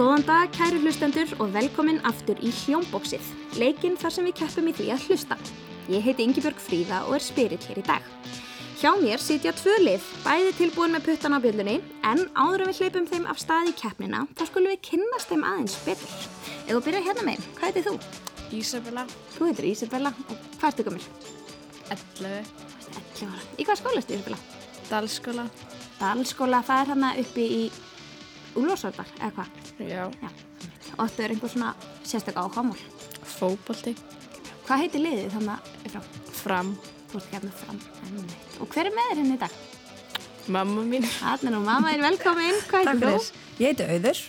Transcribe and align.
Góðan 0.00 0.22
dag, 0.24 0.48
kæri 0.56 0.78
hlustendur 0.80 1.28
og 1.44 1.50
velkomin 1.52 1.98
aftur 2.08 2.38
í 2.40 2.48
Hljómbóksið, 2.62 3.20
leikinn 3.60 3.98
þar 4.00 4.14
sem 4.14 4.24
við 4.24 4.38
keppum 4.38 4.70
í 4.70 4.72
því 4.78 4.86
að 4.94 5.02
hlusta. 5.10 5.36
Ég 5.92 6.06
heiti 6.06 6.24
Ingibjörg 6.24 6.62
Fríða 6.64 7.02
og 7.04 7.18
er 7.18 7.24
spyrill 7.26 7.58
hér 7.66 7.82
í 7.82 7.84
dag. 7.84 8.06
Hjá 8.80 8.94
mér 8.96 9.20
sitja 9.20 9.52
tvö 9.52 9.74
lið, 9.82 10.06
bæði 10.24 10.54
tilbúin 10.56 10.96
með 10.96 11.04
puttan 11.10 11.36
á 11.36 11.44
bjöllunni, 11.44 11.74
en 12.00 12.22
áður 12.32 12.64
en 12.64 12.70
við 12.70 12.80
hleypum 12.80 13.10
þeim 13.10 13.26
af 13.28 13.42
stað 13.42 13.68
í 13.68 13.76
keppnina, 13.82 14.22
þá 14.40 14.42
skulum 14.48 14.72
við 14.72 14.80
kynnast 14.88 15.34
þeim 15.34 15.44
aðeins 15.50 15.76
betur. 15.84 16.16
Ef 16.64 16.72
þú 16.72 16.80
byrjar 16.88 17.06
hérna 17.10 17.26
meginn, 17.28 17.52
hvað 17.60 17.68
heitir 17.68 17.86
þú? 17.90 17.94
Ísabella, 18.56 19.04
Þú 19.36 19.50
heitir 19.50 19.68
Ísabella 19.74 20.14
og 20.16 20.48
hvað 20.56 20.68
ertu 20.70 20.88
gömul? 20.88 21.04
11, 21.92 22.56
11 22.88 23.28
ára. 23.28 23.44
Í 23.52 23.68
hvað 23.68 23.82
skóla 23.84 24.00
ertu 24.00 24.16
Ísabella? 24.16 24.40
Dalskóla, 24.88 25.48
Dalskóla, 26.00 26.64
það 26.64 26.86
er 26.86 26.92
hana 26.94 27.14
uppi 27.20 27.48
í 27.60 27.62
Úlfarsvöldar, 28.58 29.06
eða 29.20 29.32
hvað? 29.36 29.50
já, 29.78 30.04
Já. 30.22 30.30
Og 30.98 31.06
þetta 31.06 31.22
er 31.24 31.30
einhver 31.34 31.50
svona 31.52 31.74
sérstaka 32.02 32.42
áhámál. 32.46 32.78
fókbalti, 33.38 33.94
Hvað 34.66 34.78
heitir 34.84 35.00
liðið 35.04 35.32
þannig 35.34 35.92
frá? 35.92 36.00
fram, 36.42 36.72
Þú 37.10 37.18
ert 37.18 37.30
hérna 37.34 37.50
fram. 37.58 37.78
Einmitt. 38.06 38.60
Og 38.60 38.68
hver 38.70 38.86
er 38.86 38.94
með 38.94 39.08
þér 39.10 39.16
henni 39.22 39.34
í 39.34 39.38
dag? 39.40 39.50
mamma 40.50 40.82
mín, 40.82 41.02
Þannig 41.06 41.52
nú, 41.54 41.60
mamma 41.64 41.92
er 41.94 42.00
velkomin. 42.02 42.54
Hvað 42.70 42.86
heitir 42.86 43.08
þú? 43.08 43.32
Ég 43.60 43.66
heiti 43.68 43.84
Auður 43.84 44.20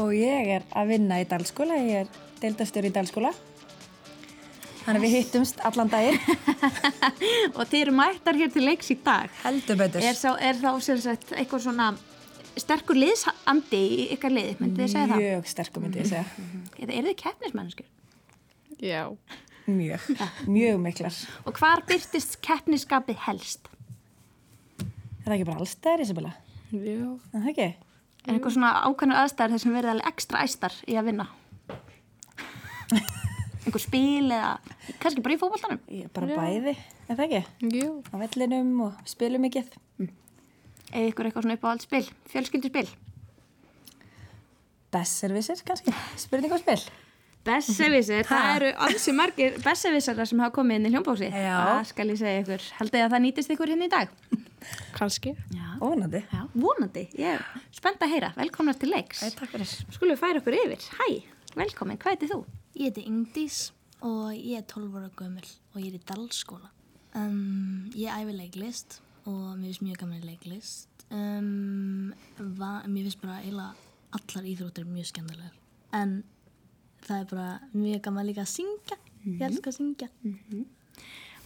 og 0.00 0.12
ég 0.16 0.48
er 0.56 0.62
að 0.74 0.88
vinna 0.88 1.20
í 1.20 1.26
Dalskóla. 1.28 1.76
Ég 1.76 2.06
er 2.06 2.08
deildastjóri 2.40 2.88
í 2.90 2.94
Dalskóla. 2.94 3.32
Þannig 4.86 5.00
að 5.00 5.04
við 5.06 5.14
hittumst 5.16 5.60
allan 5.66 5.88
daginn. 5.90 6.18
Og 7.58 7.62
þið 7.66 7.80
eru 7.80 7.94
mættar 7.98 8.38
hér 8.38 8.52
til 8.54 8.62
leiks 8.64 8.90
í 8.94 8.96
dag. 9.02 9.30
Heldur 9.42 9.76
betur. 9.80 10.02
Er, 10.06 10.14
sá, 10.14 10.30
er 10.38 10.54
þá 10.62 10.70
sem 10.86 11.00
sagt 11.02 11.32
eitthvað 11.34 11.64
svona 11.66 11.88
sterkur 12.60 12.96
liðsandi 12.98 13.80
í 13.96 14.04
ykkar 14.16 14.32
liði, 14.34 14.54
myndið 14.60 14.82
þið 14.84 14.92
segja 14.92 15.08
það? 15.10 15.22
Mjög 15.22 15.48
sterkum 15.52 15.84
myndi 15.86 16.00
ég 16.02 16.08
segja. 16.10 16.24
Eða 16.80 16.96
eru 16.98 17.10
þið 17.12 17.18
keppnismennskur? 17.22 17.88
já, 18.82 19.02
Mjög. 19.66 20.04
Mjög 20.46 20.76
miklar. 20.78 21.16
Og 21.44 21.56
hvar 21.58 21.80
byrtist 21.88 22.36
keppniskapið 22.46 23.18
helst? 23.26 23.66
Er 24.78 25.26
það 25.26 25.34
ekki 25.40 25.48
bara 25.48 25.58
allstæðir, 25.64 26.04
Isabella? 26.04 26.32
já, 26.70 27.00
Er 27.34 27.40
það 27.40 27.48
ekki? 27.52 27.68
Er 28.26 28.34
eitthvað 28.36 28.54
svona 28.56 28.70
ákveðnu 28.86 29.16
aðstæðar 29.20 29.52
þar 29.54 29.62
sem 29.64 29.74
verið 29.74 29.90
alveg 29.94 30.08
ekstra 30.12 30.44
æstar 30.46 30.76
í 30.86 30.96
að 30.98 31.08
vinna? 31.10 31.26
Einhver 33.66 33.82
spil 33.82 34.30
eða 34.30 34.52
kannski 35.02 35.22
bara 35.24 35.34
í 35.34 36.04
er 36.04 36.12
bara 36.14 36.38
bæði. 36.38 36.76
Er 37.10 37.18
það 37.18 37.24
ekki? 37.26 37.42
jú, 37.80 37.90
Á 38.10 38.14
vellinum 38.22 38.72
og 38.86 39.02
spilum 39.10 39.42
mikið. 39.46 39.72
Eða 40.92 41.10
ykkur 41.10 41.28
eitthvað 41.28 41.46
svona 41.46 41.56
uppáhald 41.58 41.82
spil? 41.84 42.04
Fjölskylduspil? 42.30 42.86
Besservissir 44.94 45.60
kannski? 45.66 45.92
Spurning 46.20 46.54
og 46.54 46.62
spil? 46.62 46.84
Bessevisir, 47.46 48.24
það 48.26 48.48
eru 48.56 48.68
ansi 48.82 49.12
margir 49.14 49.54
bessevisarar 49.62 50.26
sem 50.26 50.40
hafa 50.42 50.54
komið 50.56 50.80
inn 50.80 50.88
í 50.88 50.90
hljómbóksi. 50.94 51.28
Já. 51.30 51.54
Það 51.62 51.84
skal 51.92 52.06
ég 52.10 52.18
segja 52.18 52.40
ykkur. 52.42 52.64
Haldið 52.80 53.04
að 53.04 53.12
það 53.14 53.22
nýtist 53.22 53.52
ykkur 53.54 53.70
hérna 53.72 53.86
í 53.86 53.92
dag? 53.92 54.14
kannski, 54.96 55.34
Já. 55.54 55.66
Ónandi. 55.84 56.22
Já, 56.32 56.40
vonandi. 56.58 57.04
Ég 57.20 57.36
er 57.36 57.44
spennt 57.76 58.02
að 58.02 58.14
heyra. 58.16 58.32
Velkomnar 58.34 58.78
til 58.80 58.90
leiks. 58.90 59.22
Æ, 59.22 59.30
takk 59.38 59.52
fyrir. 59.52 59.70
Skulum 59.94 60.14
við 60.16 60.22
færa 60.24 60.42
okkur 60.42 60.56
yfir. 60.58 60.88
Hæ, 60.98 61.08
velkomin. 61.54 62.00
Hvað 62.02 62.16
heitir 62.16 62.32
þú? 62.32 62.40
Ég 62.74 62.88
heiti 62.90 63.06
Ingdís 63.06 63.60
og 64.02 64.32
ég 64.34 64.58
er 64.58 64.66
12 64.66 64.98
ára 64.98 65.12
gömul 65.20 65.46
og 65.46 65.78
ég 65.84 65.92
er 65.92 66.00
í 66.00 66.04
Dalskóla. 66.08 66.72
Um, 67.14 67.92
ég 67.94 68.10
æfi 68.10 68.34
leiklist 68.40 68.98
og 69.26 69.58
mér 69.58 69.68
finnst 69.68 69.84
mjög 69.84 70.00
gaman 70.02 70.22
í 70.22 70.30
leiklist. 70.30 71.04
Um, 71.10 72.14
va, 72.58 72.80
mér 72.86 73.06
finnst 73.06 73.22
bara 73.22 73.40
eiginlega 73.42 73.74
allar 74.16 74.48
íþróttir 74.52 74.88
mjög 74.88 75.10
skemmtilegar. 75.10 75.54
En 75.94 76.16
það 77.06 77.20
er 77.20 77.30
bara 77.34 77.50
mjög 77.74 78.02
gaman 78.06 78.28
líka 78.30 78.46
að 78.46 78.52
syngja. 78.54 78.98
Ég 79.26 79.46
elska 79.48 79.72
að 79.72 79.78
syngja. 79.80 80.10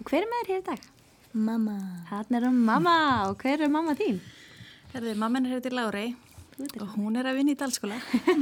Og 0.00 0.08
hver 0.08 0.22
er 0.22 0.30
með 0.30 0.42
þér 0.42 0.52
hér 0.52 0.62
í 0.62 0.66
dag? 0.70 0.88
Mamma. 1.32 1.76
Þannig 2.10 2.40
er 2.40 2.48
um 2.48 2.64
mamma. 2.66 2.96
Og 3.30 3.44
hver 3.44 3.64
er 3.64 3.72
mamma 3.72 3.94
þín? 3.98 4.20
Herði, 4.94 5.14
mamma 5.14 5.38
henni 5.38 5.54
heiti 5.54 5.72
Lárei 5.72 6.08
og 6.80 6.92
hún 6.96 7.16
er 7.20 7.28
að 7.30 7.38
vinna 7.40 7.54
í 7.54 7.58
dalskóla. 7.60 7.96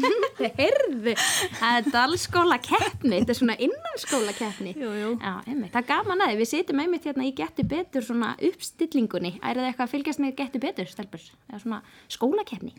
Heyrðu, 0.58 1.14
það 1.58 1.76
er 1.78 1.88
dalskóla 1.94 2.58
keppni. 2.64 3.20
Þetta 3.20 3.34
er 3.34 3.38
svona 3.38 3.56
innanskóla 3.66 4.34
keppni. 4.36 4.74
Það 4.78 5.78
er 5.82 5.86
gaman 5.88 6.24
aðeins. 6.26 6.40
Við 6.42 6.50
sitjum 6.52 6.82
einmitt 6.84 7.08
hérna 7.08 7.28
í 7.28 7.32
Gettu 7.38 7.64
Betur 7.68 8.06
svona 8.06 8.32
uppstillingunni. 8.50 9.34
Er 9.42 9.60
það 9.60 9.70
eitthvað 9.70 9.86
að 9.88 9.94
fylgjast 9.94 10.22
með 10.24 10.36
Gettu 10.42 10.62
Betur, 10.62 10.90
stelpur? 10.90 11.24
Eða 11.50 11.62
svona 11.64 11.80
skólakeppni? 12.16 12.74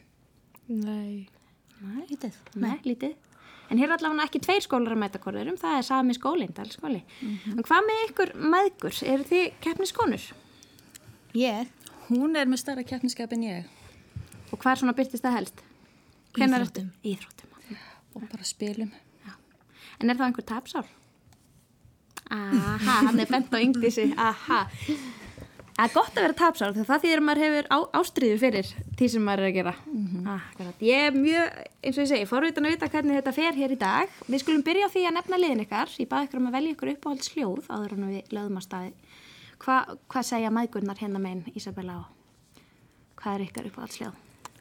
nei, 0.69 1.28
Nei, 1.79 2.03
lítið. 2.09 2.35
Nei, 2.59 2.75
lítið. 2.83 3.16
En 3.72 3.78
hér 3.79 3.88
er 3.88 3.95
allavega 3.95 4.25
ekki 4.25 4.41
tveir 4.44 4.63
skólar 4.66 4.95
að 4.95 4.99
mæta 5.03 5.19
korðurum, 5.22 5.55
það 5.61 5.78
er 5.78 5.85
sami 5.88 6.16
skólinn, 6.17 6.51
dalskóli. 6.57 6.99
En 7.53 7.61
hvað 7.63 7.85
með 7.88 7.99
ykkur 8.09 8.31
maðgur? 8.51 8.95
Eru 9.07 9.28
þið 9.29 9.45
keppniskonur? 9.63 10.25
Ég? 11.38 11.69
Hún 12.09 12.33
er 12.35 12.49
með 12.49 12.63
starra 12.63 12.83
keppniskap 12.83 13.31
en 13.38 13.45
ég 13.45 13.67
Og 14.49 14.57
hvað 14.57 14.71
er 14.71 14.81
svona 14.81 14.95
byrtist 14.97 15.25
það 15.25 15.37
helst? 15.39 15.61
Hvenær 16.37 16.65
ertu? 16.65 16.85
Íþróttum. 17.03 17.53
Íþróttum. 17.59 17.85
og 18.15 18.25
bara 18.29 18.43
spilum. 18.47 18.91
En 19.99 20.09
er 20.09 20.17
það 20.17 20.29
einhver 20.29 20.47
tapsál? 20.47 20.85
Aha, 22.29 22.99
hann 23.07 23.19
er 23.19 23.29
bent 23.29 23.51
á 23.51 23.57
yngdísi. 23.59 24.11
Aha. 24.17 24.65
Það 25.79 25.85
er 25.87 25.93
gott 25.95 26.17
að 26.17 26.25
vera 26.25 26.35
tapsál 26.35 26.73
þegar 26.75 26.87
það 26.89 27.03
þýðir 27.05 27.21
að 27.21 27.25
maður 27.25 27.41
hefur 27.45 27.67
á, 27.71 27.77
ástriðu 27.99 28.39
fyrir 28.41 28.71
því 28.99 29.07
sem 29.13 29.23
maður 29.23 29.43
er 29.43 29.49
að 29.49 29.57
gera. 29.57 29.73
Akkurat. 30.35 30.83
Ég 30.83 31.05
er 31.07 31.16
mjög, 31.16 31.59
eins 31.79 31.95
og 31.95 32.03
ég 32.03 32.09
segi, 32.11 32.27
forvitan 32.27 32.67
að 32.67 32.75
vita 32.75 32.89
hvernig 32.91 33.19
þetta 33.19 33.35
fer 33.37 33.59
hér 33.59 33.75
í 33.75 33.79
dag. 33.79 34.16
Við 34.27 34.43
skulum 34.43 34.66
byrja 34.67 34.89
á 34.91 34.93
því 34.93 35.05
að 35.07 35.16
nefna 35.17 35.39
liðin 35.39 35.63
ykkar. 35.63 35.95
Ég 36.03 36.11
baði 36.11 36.27
ykkur 36.27 36.41
um 36.41 36.49
að 36.51 36.57
velja 36.59 36.75
ykkur 36.75 36.93
uppáhalds 36.97 37.31
hljóð 37.35 37.69
áður 37.71 37.95
en 37.95 38.07
við 38.11 38.33
lögðum 38.35 38.59
á 38.59 38.63
staði. 38.67 38.91
Hva, 39.63 39.77
hvað 40.11 40.27
segja 40.33 40.51
maðgurnar 40.55 40.99
hérna 40.99 41.23
megin, 41.23 41.45
Ísabella 41.55 42.01
á? 42.03 42.03
Hvað 43.19 43.37
er 43.39 43.47
ykkar 43.47 43.71
uppáhalds 43.71 44.01
hljóð? 44.03 44.19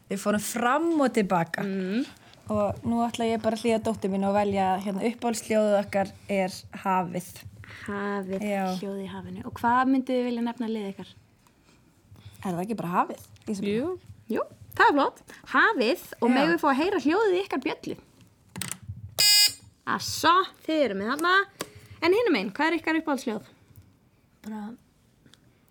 Við 0.09 0.23
fórum 0.23 0.43
fram 0.43 0.89
og 1.05 1.13
tilbaka. 1.17 1.65
Mm. 1.67 2.07
Og 2.49 2.85
nú 2.89 3.03
ætla 3.05 3.27
ég 3.29 3.43
bara 3.45 3.59
að 3.59 3.67
hlýja 3.67 3.81
dóttir 3.85 4.13
mín 4.13 4.25
og 4.25 4.33
velja 4.37 4.71
hérna 4.81 5.05
uppáhaldsljóðuð 5.11 5.79
okkar 5.83 6.13
er 6.33 6.55
hafið. 6.85 7.27
Hafið, 7.85 8.45
Já. 8.45 8.63
hljóð 8.81 9.03
í 9.05 9.09
hafinu. 9.13 9.43
Og 9.45 9.53
hvað 9.59 9.91
myndið 9.93 10.17
þið 10.17 10.29
vilja 10.31 10.45
nefna 10.47 10.71
lið 10.73 10.87
ykkar? 10.95 11.11
Er 12.39 12.49
það 12.55 12.63
ekki 12.65 12.79
bara 12.79 12.95
hafið? 12.95 13.27
Jú, 13.69 13.93
Jú, 14.33 14.43
það 14.77 14.87
er 14.87 14.97
flott. 14.97 15.23
Hafið 15.53 16.03
og 16.21 16.33
megum 16.33 16.55
við 16.55 16.63
fá 16.63 16.69
að 16.73 16.81
heyra 16.83 17.03
hljóðið 17.05 17.39
ykkar 17.43 17.63
bjöllu. 17.65 17.99
Assa, 19.89 20.35
þið 20.67 20.83
eru 20.85 20.99
með 20.99 21.13
þarna. 21.15 21.35
En 22.05 22.15
hinum 22.15 22.37
einn, 22.39 22.51
hvað 22.57 22.71
er 22.71 22.79
ykkar 22.79 22.99
uppáhaldsljóð? 23.01 23.49
Bara 24.45 24.65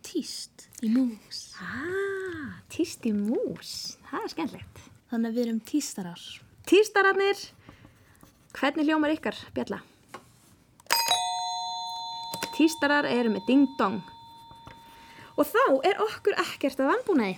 tíst 0.05 0.67
í 0.85 0.89
mús. 0.93 1.43
Ah, 1.61 2.16
tíst 2.73 3.05
í 3.07 3.13
mús. 3.15 3.97
Það 4.09 4.23
er 4.23 4.33
skemmtilegt. 4.33 4.81
Þannig 5.11 5.29
að 5.29 5.37
við 5.37 5.45
erum 5.45 5.59
tístarar. 5.67 6.23
Tístararnir, 6.67 7.43
hvernig 8.57 8.89
hljómar 8.89 9.13
ykkar 9.15 9.37
bjalla? 9.55 9.79
Tístarar 12.57 13.05
eru 13.07 13.31
með 13.31 13.45
ding-dong. 13.47 14.01
Og 15.37 15.45
þá 15.45 15.63
er 15.85 15.99
okkur 16.01 16.35
ekkert 16.41 16.81
að 16.81 16.89
vanbúnaði. 16.91 17.35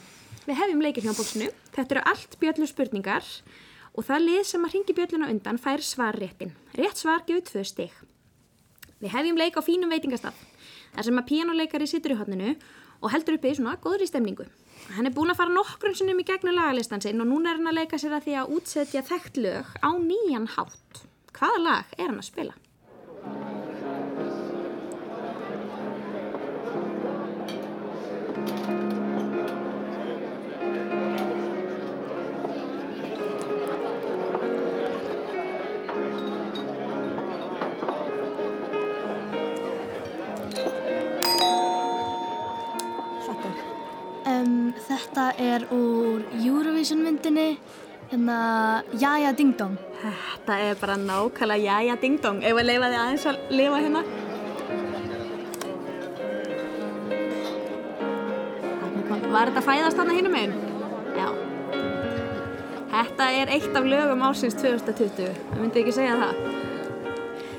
Við 0.47 0.57
hefjum 0.57 0.83
leikir 0.85 1.05
hjá 1.05 1.11
bóksinu. 1.13 1.49
Þetta 1.75 1.95
eru 1.95 2.05
allt 2.09 2.37
bjöllu 2.41 2.67
spurningar 2.69 3.27
og 3.93 4.05
það 4.07 4.23
lið 4.25 4.43
sem 4.47 4.63
að 4.65 4.77
ringi 4.77 4.95
bjölluna 4.95 5.27
undan 5.33 5.59
fær 5.59 5.83
svarréttin. 5.83 6.55
Rétt 6.79 7.01
svar 7.01 7.25
gefur 7.27 7.43
tvö 7.49 7.65
stig. 7.67 7.91
Við 9.03 9.13
hefjum 9.13 9.37
leik 9.39 9.59
á 9.59 9.61
fínum 9.61 9.91
veitingastaf. 9.91 10.33
þar 10.95 11.05
sem 11.05 11.19
að 11.19 11.27
píjánuleikari 11.29 11.87
situr 11.87 12.15
í 12.15 12.17
hotninu 12.17 12.55
og 13.01 13.11
heldur 13.13 13.37
uppi 13.37 13.51
í 13.51 13.57
svona 13.59 13.77
góðri 13.77 14.07
stemningu. 14.09 14.47
Hann 14.95 15.09
er 15.09 15.13
búin 15.15 15.31
að 15.33 15.41
fara 15.41 15.53
nokkrum 15.53 15.95
sinnum 15.97 16.21
í 16.21 16.25
gegnum 16.27 16.55
lagalistan 16.57 17.03
sinn 17.03 17.21
og 17.21 17.29
núna 17.29 17.51
er 17.53 17.59
hann 17.59 17.71
að 17.71 17.79
leika 17.81 17.99
sér 18.01 18.17
að 18.17 18.25
því 18.27 18.39
að 18.39 18.55
útsetja 18.57 19.05
þekkt 19.05 19.43
lög 19.43 19.75
á 19.85 19.89
nýjan 19.99 20.49
hátt. 20.55 21.05
Hvaða 21.35 21.63
lag 21.65 21.95
er 21.97 22.09
hann 22.09 22.21
að 22.23 22.29
spila? 22.31 22.57
Er 45.49 45.67
úr 45.73 46.25
Eurovision 46.39 47.03
myndinni, 47.03 47.51
hérna 48.11 48.39
Jaja 48.99 49.33
Ding 49.37 49.57
Dong. 49.57 49.77
Þetta 49.99 50.55
er 50.63 50.77
bara 50.79 50.95
nákvæmlega 50.95 51.59
jæja 51.59 51.95
ding-dong. 51.99 52.39
Ef 52.47 52.55
að 52.55 52.67
leifa 52.69 52.89
þið 52.89 52.99
aðeins 53.01 53.25
að 53.27 53.39
lifa 53.51 53.79
hérna. 53.83 54.03
Þarna 59.09 59.31
Var 59.33 59.51
þetta 59.51 59.63
fæðast 59.65 59.99
hann 59.99 60.13
að 60.13 60.19
hinum 60.21 60.37
einn? 60.39 60.53
Já. 61.17 61.27
Þetta 62.93 63.27
er 63.41 63.51
eitt 63.57 63.75
af 63.75 63.89
lögum 63.91 64.23
ásins 64.29 64.55
2020. 64.61 65.33
Það 65.49 65.59
myndi 65.59 65.83
ekki 65.83 65.97
segja 65.99 66.15
það. 66.23 66.39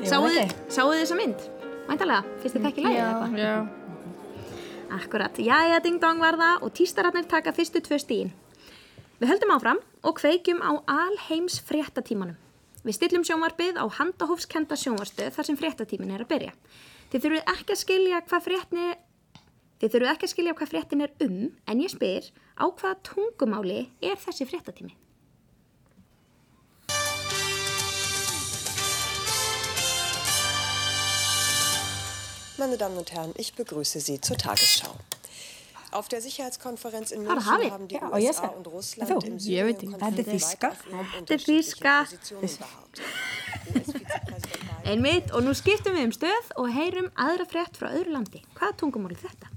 Ég 0.00 0.08
Sáuð 0.08 0.38
veit 0.38 0.56
þið 0.72 1.02
þessa 1.02 1.20
mynd? 1.20 1.44
Væntalega, 1.90 2.38
fyrst 2.40 2.56
þið 2.56 2.66
þekki 2.70 2.86
lagið 2.86 3.02
eða 3.02 3.12
eitthvað? 3.12 3.44
Já. 3.44 3.79
Akkurat, 4.90 5.38
jæja 5.38 5.78
ding 5.84 6.00
dong 6.02 6.18
var 6.18 6.34
það 6.34 6.64
og 6.66 6.72
tístararnir 6.74 7.26
taka 7.30 7.52
fyrstu 7.54 7.78
tvö 7.78 7.98
stíin. 8.02 8.32
Við 9.20 9.30
höldum 9.30 9.52
áfram 9.54 9.78
og 10.02 10.16
kveikjum 10.18 10.58
á 10.58 10.82
alheims 10.90 11.60
fréttatímanum. 11.62 12.34
Við 12.82 12.96
stillum 12.96 13.26
sjónvarpið 13.28 13.78
á 13.78 13.86
handahófskenda 14.00 14.74
sjónvarstöð 14.80 15.30
þar 15.36 15.46
sem 15.46 15.58
fréttatímin 15.60 16.10
er 16.16 16.24
að 16.24 16.30
byrja. 16.32 16.56
Þið 17.12 17.22
þurfuð 17.26 17.52
ekki 17.54 17.76
að 17.76 17.80
skilja 17.84 18.22
hvað 18.26 18.46
fréttin 18.48 18.82
er, 18.88 18.98
hvað 20.58 20.72
fréttin 20.72 21.06
er 21.06 21.14
um, 21.22 21.38
en 21.70 21.84
ég 21.84 21.94
spyr 21.94 22.26
á 22.58 22.66
hvaða 22.66 22.96
tungumáli 23.06 23.84
er 24.02 24.18
þessi 24.18 24.48
fréttatími? 24.50 24.96
Meine 32.60 32.76
Damen 32.76 32.98
und 32.98 33.10
Herren, 33.10 33.32
ich 33.38 33.54
begrüße 33.54 34.00
Sie 34.00 34.20
zur 34.20 34.36
Tagesschau. 34.36 34.94
Auf 35.92 36.08
der 36.08 36.20
Sicherheitskonferenz 36.20 37.10
in 37.10 37.22
München 37.22 37.70
haben 37.70 37.88
die 37.88 37.94
Ja, 37.94 38.10
oh, 38.12 38.18
yes, 38.18 38.36
USA 38.36 38.48
sir. 38.48 38.56
und 38.58 38.66
Russland 38.66 39.24
im. 39.24 39.40
Syrien-Konflikt 39.40 40.28
Fiska. 40.28 42.04
Einmitt 44.84 45.32
og 45.32 45.40
nú 45.46 45.56
skiptum 45.56 45.96
við 45.96 46.10
um 46.10 46.12
stöð 46.12 46.52
og 46.60 46.68
heyrum 46.76 47.08
aðra 47.16 47.48
frétt 47.48 47.80
frá 47.80 47.94
öðru 47.96 48.12
landi. 48.12 48.44
Hvaða 48.52 48.76
tungumáli 48.76 49.16
er 49.16 49.24
þetta? 49.24 49.48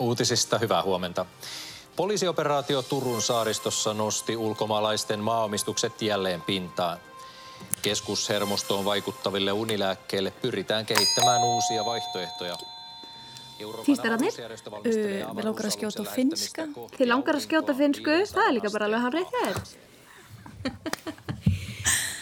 Uutisista 0.00 0.58
hyvää 0.58 0.82
huomenta. 0.88 1.26
Poliisioperaatio 1.98 2.82
Turun 2.82 3.22
saaristossa 3.22 3.94
nosti 3.94 4.36
ulkomaalaisten 4.36 5.20
maaomistukset 5.20 6.02
jälleen 6.02 6.42
pintaan. 6.42 6.98
Keskushermostoon 7.82 8.84
vaikuttaville 8.84 9.52
unilääkkeille 9.52 10.30
pyritään 10.30 10.86
kehittämään 10.86 11.44
uusia 11.44 11.84
vaihtoehtoja. 11.84 12.56
Mig 13.58 13.68
att 13.68 14.60
skjuta 14.86 15.30
avaruusaluksen 15.30 16.06
finska. 16.14 16.62
Þið 16.98 17.08
langar 17.10 17.34
að 17.34 17.42
skjóta 17.42 17.74
finsku, 17.74 18.10
það 18.30 18.46
er 18.46 18.54
líka 18.54 18.70
bara 18.70 18.86
alveg 18.86 19.26
hann. 19.34 19.58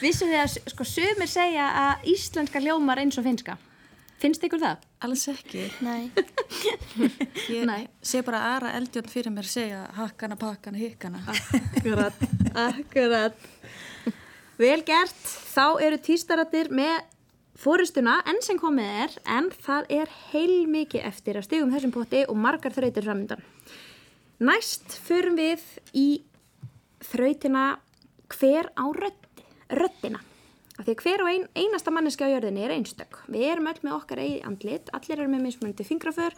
Vissu 0.00 0.24
þið 0.24 0.40
að 0.40 0.58
sko 0.72 0.84
sumir 0.84 1.28
segja 1.28 1.68
að 1.84 2.08
íslenska 2.16 2.64
hljómar 2.64 3.04
eins 3.04 3.18
og 3.20 3.28
finska? 3.28 3.58
Finnst 4.16 4.44
ykkur 4.46 4.62
það? 4.62 4.84
Alls 5.04 5.26
ekki. 5.28 5.66
Nei. 5.84 6.08
Ég 7.52 7.66
Nei. 7.68 7.82
sé 8.00 8.22
bara 8.24 8.40
aðra 8.54 8.72
eldjón 8.78 9.10
fyrir 9.12 9.34
mér 9.34 9.48
segja 9.48 9.82
hakkana, 9.98 10.38
pakkana, 10.40 10.80
hikkana. 10.80 11.20
Akkurat, 11.28 12.22
akkurat. 12.56 13.42
Vel 14.56 14.80
gert, 14.88 15.18
þá 15.52 15.82
eru 15.84 15.98
tístarættir 16.00 16.72
með 16.72 17.02
fóristuna 17.60 18.22
enn 18.28 18.40
sem 18.44 18.56
komið 18.60 18.94
er, 19.02 19.16
en 19.36 19.50
það 19.64 19.90
er 19.98 20.14
heil 20.30 20.64
mikið 20.72 21.04
eftir 21.08 21.36
að 21.36 21.48
stigum 21.50 21.74
þessum 21.74 21.92
potti 21.92 22.22
og 22.24 22.40
margar 22.40 22.72
þrautir 22.72 23.04
framöndan. 23.04 23.44
Næst 24.40 24.96
förum 25.04 25.36
við 25.36 25.64
í 25.96 26.06
þrautina 27.04 27.66
hver 28.32 28.72
á 28.72 28.84
rödd, 28.96 29.44
röddina. 29.76 30.24
Því 30.86 30.92
að 30.94 31.00
hver 31.02 31.22
og 31.24 31.28
ein, 31.32 31.44
einasta 31.58 31.90
manneski 31.90 32.22
á 32.22 32.30
jörðinni 32.30 32.62
er 32.62 32.72
einstök. 32.76 33.16
Við 33.26 33.44
erum 33.48 33.66
öll 33.66 33.80
með 33.82 33.94
okkar 33.96 34.20
eigið 34.22 34.44
andlit, 34.46 34.92
allir 34.94 35.18
eru 35.18 35.32
með 35.32 35.40
mismunandi 35.48 35.86
fingraför 35.88 36.36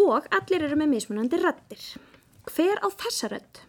og 0.00 0.28
allir 0.38 0.64
eru 0.64 0.78
með 0.80 0.94
mismunandi 0.94 1.40
raddir. 1.42 1.82
Hver 2.48 2.80
á 2.80 2.88
þessa 3.02 3.30
rödd? 3.34 3.60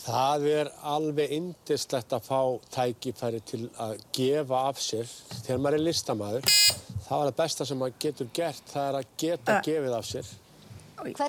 Það 0.00 0.48
er 0.54 0.72
alveg 0.94 1.36
indislegt 1.36 2.16
að 2.16 2.30
fá 2.30 2.40
tækifæri 2.78 3.42
til 3.44 3.62
að 3.76 3.98
gefa 4.16 4.64
af 4.70 4.80
sér. 4.80 5.12
Þegar 5.42 5.62
maður 5.66 5.76
er 5.82 5.86
listamæður, 5.90 6.50
það 7.04 7.16
er 7.18 7.28
það 7.28 7.36
besta 7.44 7.68
sem 7.68 7.84
maður 7.84 8.02
getur 8.06 8.34
gert, 8.40 8.66
það 8.72 8.88
er 8.88 9.00
að 9.02 9.14
geta 9.20 9.60
gefið 9.68 10.00
af 10.00 10.12
sér. 10.14 10.34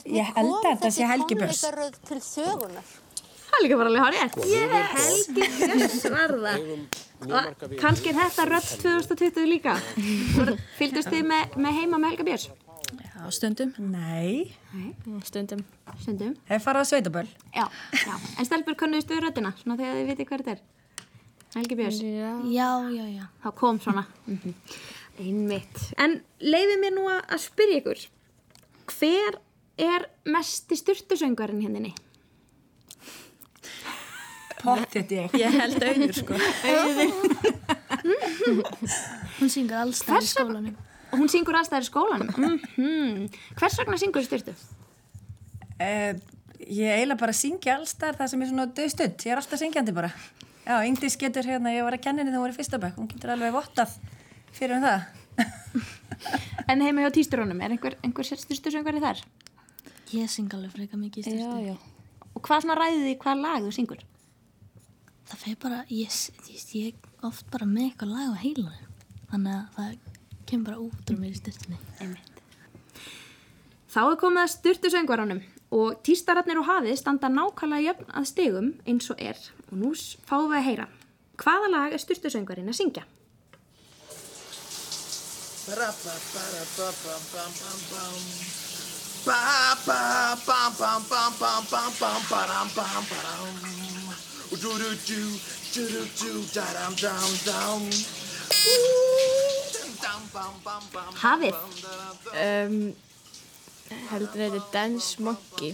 Ég 0.07 0.35
held 0.39 0.55
að 0.55 0.69
þetta 0.69 0.95
sé 0.95 1.11
Helgi 1.11 1.35
Björns. 1.35 1.59
tónleikaröð 1.59 2.03
til 2.07 2.23
sögunar? 2.23 2.99
Það 3.61 3.67
er 3.67 3.69
líka 3.69 3.77
bara 3.77 3.89
alveg 3.91 4.01
hár 4.01 4.15
rétt. 4.15 4.37
Ég 4.49 4.71
er 4.73 4.87
Helgi 4.95 5.33
Björns 5.37 6.05
mjög 6.09 7.35
marga 7.35 7.67
við. 7.69 7.75
Kanski 7.81 8.09
er 8.09 8.15
þetta 8.17 8.45
rödd 8.49 8.69
2020 8.81 9.49
líka. 9.51 9.75
Fylgdust 10.79 11.11
þið 11.13 11.27
með, 11.29 11.57
með 11.61 11.77
heima 11.77 11.99
með 12.01 12.15
Helga 12.15 12.25
Björns? 12.31 12.47
Já, 12.91 13.27
stundum. 13.37 13.75
Nei, 13.77 14.55
Stundum. 15.27 15.61
Stundum. 16.01 16.33
hef 16.49 16.65
farið 16.65 16.81
á 16.81 16.85
sveitaböll. 16.89 17.29
Já, 17.53 17.67
já. 18.01 18.15
En 18.41 18.49
stelpur 18.49 18.79
kunnuðist 18.79 19.13
við 19.13 19.21
röddina, 19.27 19.53
svona 19.61 19.77
þegar 19.77 19.99
þið 19.99 20.09
viti 20.09 20.27
hvað 20.31 20.41
þetta 20.41 20.55
er. 20.57 20.65
Helgi 21.59 21.77
Björns. 21.83 22.01
Já. 22.01 22.33
Já, 22.57 22.71
já, 22.97 23.05
já. 23.19 23.29
þá 23.45 23.49
kom 23.61 23.79
svona 23.83 24.07
mm 24.25 24.57
einmitt 25.21 25.81
en 26.01 26.19
leiði 26.41 26.77
mér 26.81 26.95
nú 26.95 27.03
að 27.11 27.19
að 27.35 27.41
spyrja 27.43 27.81
ykkur 27.81 28.05
hver 28.95 29.37
er 29.81 30.07
mesti 30.25 30.77
styrtusöngvarinn 30.79 31.61
henninni? 31.61 31.91
Pottet 34.61 35.11
ég. 35.15 35.33
Ég 35.41 35.55
held 35.57 35.83
auður, 35.83 36.13
sko. 36.13 36.33
Hún 39.39 39.49
syngur 39.51 39.77
allstað 39.81 40.21
í 40.25 40.29
skólanum. 40.31 40.75
og 41.11 41.19
hún 41.19 41.29
syngur 41.31 41.57
allstæðir 41.59 41.83
í 41.83 41.87
skólanum 41.89 42.29
mm 42.79 43.25
hvers 43.59 43.75
vegna 43.81 43.97
syngur 43.99 44.23
styrtu? 44.25 44.53
Uh, 45.81 46.13
ég 46.61 46.93
eiginlega 46.93 47.19
bara 47.19 47.33
syngja 47.35 47.75
allstar 47.79 48.15
það 48.19 48.29
sem 48.31 48.41
er 48.45 48.49
svona 48.51 48.67
döðstudd. 48.77 49.17
Ég 49.25 49.33
er 49.33 49.41
alltaf 49.41 49.59
syngjandi 49.61 49.93
bara. 49.97 50.11
Já, 50.61 50.75
Yngdís 50.85 51.17
getur 51.19 51.47
hérna, 51.49 51.73
ég 51.73 51.83
var 51.83 51.97
að 51.97 52.03
kenna 52.05 52.21
henni 52.21 52.31
þegar 52.31 52.41
hún 52.43 52.47
var 52.47 52.53
í 52.53 52.59
fyrsta 52.59 52.79
bekk. 52.83 52.99
Hún 53.01 53.09
getur 53.11 53.33
alveg 53.33 53.55
vottað 53.55 53.95
fyrir 54.53 54.75
um 54.77 54.85
það. 54.85 55.01
en 56.71 56.83
heima 56.85 57.01
hjá 57.07 57.11
týsturunum, 57.17 57.61
er 57.65 57.73
einhver, 57.73 57.97
einhver 58.05 58.29
styrtusöngvari 58.29 59.01
þar? 59.01 59.23
Ég 60.13 60.29
syng 60.29 60.53
alveg 60.53 60.71
freka 60.75 60.99
mikið 61.01 61.31
í 61.31 61.33
Já, 61.33 61.49
styrtu. 61.49 61.73
já. 61.73 61.75
og 62.35 62.41
hvað 62.45 62.65
svona 62.67 62.77
ræði 62.77 63.01
því 63.07 63.13
hvað 63.25 63.41
lag 63.47 63.65
þú 63.65 63.71
syngur? 63.79 64.01
Það 65.31 65.43
fer 65.45 65.57
bara, 65.63 65.79
ég, 65.87 66.15
ég, 66.51 66.63
ég 66.75 66.87
er 66.91 67.27
oft 67.29 67.47
bara 67.53 67.67
með 67.69 67.85
eitthvað 67.87 68.09
lag 68.11 68.33
á 68.35 68.41
heilanum. 68.41 68.89
Þannig 69.31 69.53
að 69.55 69.77
það 69.77 69.93
kemur 70.49 70.65
bara 70.67 70.81
út 70.83 71.13
úr 71.13 71.21
mér 71.21 71.31
í 71.31 71.39
styrtunni. 71.39 71.79
Einmitt. 72.03 72.41
Þá 73.91 74.01
er 74.03 74.19
komið 74.19 74.41
að 74.43 74.51
styrtusöngvaranum 74.57 75.41
og 75.71 76.01
tístararnir 76.03 76.59
og 76.59 76.67
hafið 76.67 76.99
standa 76.99 77.31
nákvæmlega 77.31 77.87
jöfn 77.87 78.11
að 78.19 78.27
stigum 78.27 78.69
eins 78.83 79.07
og 79.13 79.23
er 79.23 79.39
og 79.69 79.73
nú 79.79 79.93
fáum 80.27 80.51
við 80.51 80.59
að 80.59 80.67
heyra 80.67 80.87
hvaða 81.41 81.71
lag 81.71 81.95
er 81.95 82.01
styrtusöngvarinn 82.03 82.71
að 82.71 82.79
syngja? 82.81 83.03
Hafið, 101.21 101.55
Um, 102.31 102.75
heldur 104.11 104.39
þetta 104.39 104.57
er 104.59 104.65
Dance 104.73 105.21
Monkey. 105.23 105.71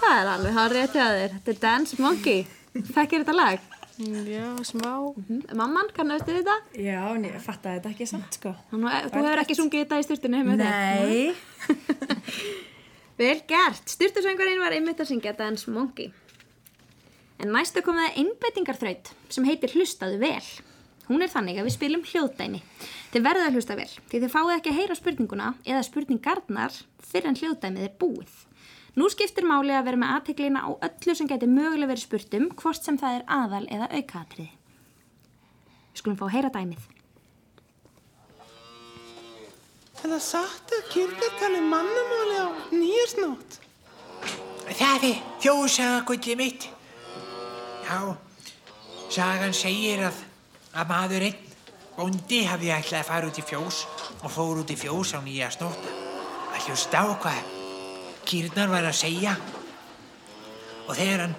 það 0.00 0.16
er 0.20 0.28
alveg 0.34 0.54
hár 0.54 0.74
rétt 0.74 0.94
hjá 0.94 1.06
þér. 1.16 1.32
Þetta 1.36 1.50
er 1.54 1.58
Dance 1.64 1.96
Monkey. 2.02 2.46
Þekkir 2.74 3.24
þetta 3.24 3.34
lag? 3.34 3.60
Mm, 4.00 4.26
Já, 4.30 4.44
smá. 4.64 4.92
Mamman, 5.54 5.90
kannastu 5.96 6.32
þetta? 6.38 6.54
Já, 6.78 7.00
en 7.14 7.24
ég 7.26 7.40
fattaði 7.42 7.80
þetta 7.80 7.90
ekki 7.94 8.06
samt, 8.08 8.38
sko. 8.38 8.54
Nú, 8.72 8.86
þú 8.88 9.24
hefur 9.24 9.42
ekki 9.44 9.56
sungið 9.58 9.84
þetta 9.84 9.98
í 10.00 10.06
styrtunni 10.06 10.44
þér? 10.46 10.62
Nei. 10.62 11.34
Vel 13.20 13.40
gert. 13.50 13.84
Styrtusöngvarinn 13.92 14.62
var 14.62 14.72
einmitt 14.72 15.00
að 15.02 15.10
syngja 15.12 15.34
Dance 15.36 15.68
Monkey. 15.70 16.12
En 17.40 17.54
næstu 17.54 17.80
komið 17.84 18.10
að 18.10 18.18
einbeitingarþraut 18.20 19.14
sem 19.32 19.46
heitir 19.48 19.72
Hlustaðu 19.72 20.18
vel. 20.20 20.44
Hún 21.08 21.24
er 21.24 21.30
þannig 21.32 21.56
að 21.58 21.66
við 21.66 21.74
spilum 21.74 22.02
hljóðdæmi. 22.06 22.60
Þið 23.10 23.24
verðið 23.24 23.46
að 23.48 23.56
hlusta 23.56 23.76
vel, 23.78 23.88
því 24.10 24.20
þið 24.22 24.32
fáið 24.34 24.52
ekki 24.54 24.70
að 24.70 24.78
heyra 24.78 24.96
spurninguna 24.98 25.48
eða 25.64 25.80
spurningarnar 25.88 26.76
fyrir 27.10 27.30
en 27.32 27.38
hljóðdæmið 27.40 27.86
er 27.88 27.96
búið. 27.98 28.36
Nú 29.00 29.08
skiptir 29.10 29.46
máli 29.48 29.74
að 29.74 29.88
vera 29.88 30.00
með 30.02 30.14
aðteklina 30.16 30.62
á 30.62 30.70
öllu 30.86 31.16
sem 31.16 31.28
getur 31.30 31.50
mögulega 31.50 31.90
verið 31.90 32.04
spurt 32.04 32.38
um, 32.38 32.48
hvort 32.60 32.84
sem 32.84 32.98
það 33.00 33.18
er 33.18 33.28
aðal 33.40 33.62
eða 33.66 33.90
aukaatriði. 33.96 34.50
Við 35.90 36.02
skulum 36.02 36.18
fá 36.20 36.26
að 36.28 36.34
heyra 36.36 36.54
dæmið. 36.54 36.88
Er 40.00 40.12
það 40.14 40.22
satt 40.24 40.74
að 40.76 40.90
kýrnir 40.94 41.38
tali 41.40 41.62
mannamáli 41.64 42.36
á 42.40 42.48
nýjarsnót? 42.74 43.58
Það 44.70 45.08
er 45.10 45.24
þjóðsaga 45.42 46.04
gullið 46.08 46.38
mitt. 46.40 46.74
Já, 47.90 48.14
sagan 49.10 49.50
segir 49.50 50.04
að, 50.06 50.18
að 50.78 50.90
maðurinn, 50.92 51.38
bóndi, 51.96 52.44
hafði 52.46 52.68
ætlað 52.70 53.00
að 53.00 53.08
fara 53.08 53.26
út 53.26 53.40
í 53.40 53.42
fjós 53.42 53.80
og 54.20 54.30
fór 54.30 54.60
út 54.62 54.70
í 54.70 54.76
fjós 54.78 55.10
á 55.10 55.20
nýja 55.24 55.48
snóta. 55.50 55.90
að 56.54 56.68
hlusta 56.68 57.00
á 57.02 57.06
hvað 57.18 57.48
kýrnar 58.30 58.70
var 58.70 58.86
að 58.86 58.94
segja. 59.00 59.32
Og 60.86 60.94
þegar 60.94 61.24
hann, 61.24 61.34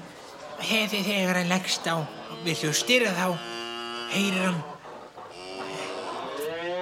þegar, 0.60 1.06
þegar 1.08 1.40
hann 1.40 1.54
leggst 1.54 1.88
á 1.88 1.96
við 2.44 2.66
hlustir 2.66 3.08
þá 3.08 3.26
heyrir 4.12 4.44
hann, 4.50 4.62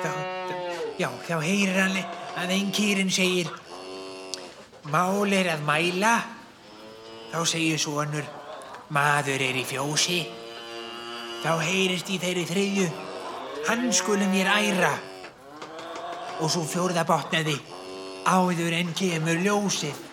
þá, 0.02 0.12
já, 0.98 1.10
þá 1.30 1.36
heyrir 1.46 1.80
hann 1.84 2.02
að 2.42 2.58
einn 2.58 2.74
kýrin 2.74 3.14
segir, 3.14 3.54
mál 4.90 5.30
er 5.30 5.54
að 5.54 5.66
mæla, 5.70 6.18
þá 7.30 7.40
segir 7.46 7.78
svonur, 7.86 8.39
maður 8.94 9.44
er 9.46 9.60
í 9.60 9.66
fjósi. 9.68 10.24
Þá 11.44 11.52
heyrist 11.64 12.10
í 12.12 12.18
þeirri 12.20 12.46
þriðju, 12.50 12.88
hann 13.70 13.88
skulum 13.96 14.32
mér 14.34 14.50
æra. 14.52 14.92
Og 16.40 16.52
svo 16.52 16.64
fjórða 16.68 17.06
botnaði, 17.08 17.56
áður 18.28 18.76
en 18.80 18.94
kemur 18.98 19.40
ljósið. 19.44 20.06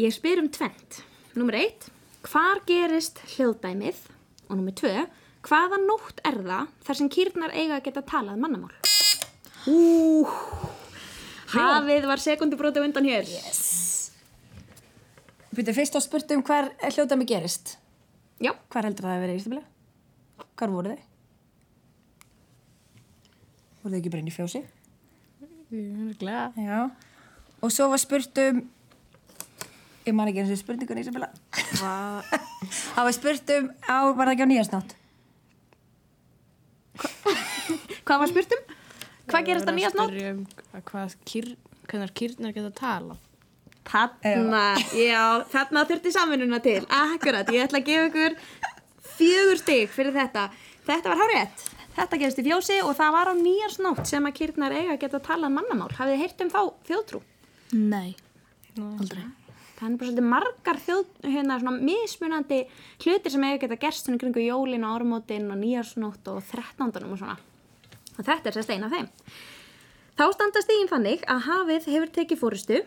Ég 0.00 0.14
spyr 0.16 0.40
um 0.40 0.48
tvent. 0.48 1.02
Númer 1.36 1.58
eitt, 1.60 1.90
hvar 2.26 2.62
gerist 2.68 3.20
hljóðdæmið? 3.34 3.98
Og 4.48 4.56
númer 4.58 4.74
tvö, 4.74 5.04
hvaða 5.46 5.78
nótt 5.84 6.22
er 6.26 6.40
það 6.40 6.72
þar 6.86 6.98
sem 6.98 7.10
kýrnar 7.12 7.54
eiga 7.54 7.78
að 7.78 7.84
geta 7.86 8.02
talað 8.08 8.40
mannamál? 8.40 8.72
Ú, 9.68 10.24
hafið 11.52 12.08
var 12.08 12.24
sekundubróti 12.24 12.82
undan 12.82 13.08
hér. 13.08 13.28
Yes. 13.28 13.69
Býttu 15.50 15.74
fyrst 15.74 15.96
á 15.98 16.00
spurt 16.02 16.30
um 16.34 16.42
hver 16.46 16.70
hljóðdæmi 16.84 17.26
gerist. 17.26 17.76
Já. 18.40 18.52
Hvar 18.70 18.86
heldur 18.86 19.06
það 19.08 19.16
að 19.16 19.24
vera 19.24 19.34
í 19.34 19.40
Ístabili? 19.40 19.62
Hvar 20.60 20.74
voru 20.74 20.92
þið? 20.92 21.06
Voru 23.80 23.92
þið 23.92 23.98
ekki 24.00 24.12
bara 24.14 24.22
inn 24.22 24.30
í 24.30 24.34
fjósi? 24.36 24.62
Glega. 26.20 26.44
Já. 26.56 26.80
Og 27.60 27.74
svo 27.74 27.88
var 27.92 28.00
spurt 28.00 28.40
um, 28.44 28.62
ég 30.06 30.16
man 30.16 30.30
ekki 30.30 30.44
eins 30.44 30.54
og 30.54 30.62
spurningun 30.62 31.00
í 31.00 31.04
Ísabila. 31.04 31.30
Hvað? 31.74 32.34
Það 32.94 33.08
var 33.08 33.16
spurt 33.18 33.54
um, 33.56 33.70
á, 33.90 33.98
var 34.14 34.24
það 34.24 34.34
ekki 34.36 34.46
á 34.46 34.52
nýjarsnátt? 34.52 34.96
Hvað 38.06 38.22
var 38.22 38.30
spurt 38.30 38.54
um? 38.56 38.76
Hvað 39.30 39.46
gerist 39.46 39.70
á 39.70 39.72
nýjast 39.74 39.98
nótt? 39.98 40.14
Um, 40.26 40.40
hvað 40.88 41.12
kýrnar 42.18 42.54
geta 42.54 42.70
tala? 42.74 43.16
Þarna, 43.90 44.64
já, 44.94 45.22
þarna 45.50 45.82
þurfti 45.88 46.12
samvinnuna 46.14 46.60
til. 46.62 46.80
Akkurat, 46.94 47.48
ég 47.50 47.66
ætla 47.66 47.80
að 47.80 47.88
gefa 47.88 48.06
ykkur 48.10 48.36
fjögur 49.16 49.60
stig 49.60 49.90
fyrir 49.90 50.14
þetta. 50.14 50.46
Þetta 50.86 51.12
var 51.12 51.22
hárið. 51.24 51.66
Þetta 51.96 52.20
gerist 52.22 52.38
í 52.40 52.46
fjósi 52.46 52.78
og 52.86 52.94
það 52.96 53.12
var 53.16 53.30
á 53.30 53.34
nýjarsnótt 53.34 54.06
sem 54.08 54.28
að 54.28 54.36
kýrnar 54.38 54.76
eiga 54.76 54.94
að 54.94 55.02
geta 55.02 55.20
talað 55.26 55.56
mannamál. 55.56 55.90
Hafið 55.98 56.14
þið 56.14 56.22
heyrt 56.22 56.44
um 56.44 56.52
þá 56.54 56.60
þjóðtrú? 56.86 57.20
Nei, 57.74 58.14
aldrei. 58.78 59.26
Það 59.80 59.86
er 59.88 59.96
bara 59.96 60.06
svolítið 60.06 60.26
margar 60.28 60.80
þjóð, 60.84 61.06
hérna 61.24 61.58
svona 61.60 61.84
mismunandi 61.88 62.58
hlutir 63.00 63.32
sem 63.32 63.44
eiga 63.46 63.56
að 63.56 63.62
geta 63.64 63.78
gerst 63.80 64.06
svona 64.06 64.18
í 64.18 64.22
kringu 64.22 64.42
jólin 64.44 64.84
og 64.86 64.96
árumótin 64.98 65.48
og 65.50 65.56
nýjarsnótt 65.60 66.30
og 66.30 66.42
þrettnándanum 66.50 67.14
og 67.14 67.22
svona. 67.22 67.38
Og 68.18 68.26
þetta 68.26 68.50
er 68.50 68.58
sérst 68.58 68.74
eina 68.74 68.90
af 68.90 68.96
þeim. 68.96 69.08
Þá 70.20 70.24
standa 70.36 70.60
stígin 70.60 70.90
þannig 70.90 71.22
að 71.32 71.46
hafið 71.46 71.86
hefur 71.94 72.10
tekið 72.12 72.40
fórustu 72.42 72.82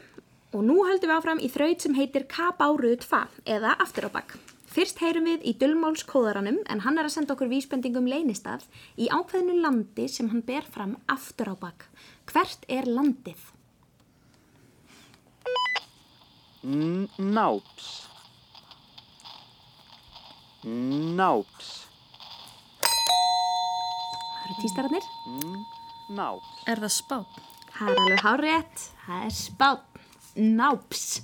og 0.54 0.62
nú 0.68 0.84
höldum 0.86 1.10
við 1.10 1.18
áfram 1.18 1.42
í 1.42 1.50
þraut 1.50 1.84
sem 1.84 1.96
heitir 1.98 2.28
K-báruð 2.30 3.00
2 3.02 3.22
eða 3.56 3.74
aftur 3.82 4.06
á 4.06 4.12
bakk. 4.14 4.36
Fyrst 4.74 5.02
heyrum 5.02 5.28
við 5.30 5.44
í 5.50 5.54
dullmálskóðaranum 5.62 6.60
en 6.70 6.82
hann 6.86 6.98
er 6.98 7.06
að 7.06 7.16
senda 7.16 7.36
okkur 7.36 7.50
vísbendingum 7.52 8.08
leynistað 8.10 8.66
í 8.98 9.10
ákveðinu 9.10 9.60
landi 9.62 10.08
sem 10.10 10.32
hann 10.32 10.46
ber 10.46 10.66
fram 10.66 10.96
aftur 11.14 11.54
á 11.54 11.56
bakk. 11.58 11.86
Hvert 12.30 12.66
er 12.70 12.90
landið? 12.90 13.38
Náps. 16.64 17.92
Náps. 20.66 21.72
Það 24.34 24.46
eru 24.48 24.60
tístararnir. 24.62 25.10
Náps. 26.18 26.54
Er 26.66 26.82
það 26.82 26.96
spán? 26.98 27.26
Það 27.74 27.90
er 27.90 28.04
alveg 28.06 28.24
hárétt. 28.26 28.88
Það 29.06 29.28
er 29.28 29.36
spán. 29.38 29.93
Náps. 30.36 31.22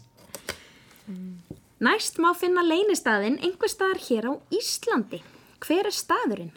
Næst 1.79 2.19
má 2.21 2.33
finna 2.37 2.61
leynistaðinn 2.61 3.39
einhver 3.41 3.71
staðar 3.71 4.01
hér 4.05 4.25
á 4.29 4.33
Íslandi. 4.53 5.21
Hver 5.63 5.89
er 5.89 5.95
staðurinn? 5.95 6.51